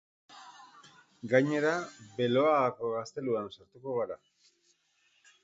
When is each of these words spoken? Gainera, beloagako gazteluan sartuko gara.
Gainera, 1.33 1.73
beloagako 2.15 2.91
gazteluan 2.97 3.53
sartuko 3.59 3.95
gara. 4.01 4.19